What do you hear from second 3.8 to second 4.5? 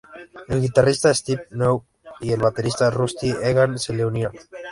le unieron.